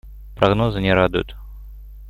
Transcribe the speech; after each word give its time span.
Прогнозы 0.35 0.81
не 0.81 0.95
радуют. 0.95 1.35